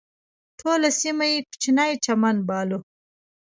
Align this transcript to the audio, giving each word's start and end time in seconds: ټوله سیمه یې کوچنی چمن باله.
ټوله 0.59 0.89
سیمه 1.01 1.25
یې 1.31 1.37
کوچنی 1.49 1.91
چمن 2.05 2.35
باله. 2.47 2.77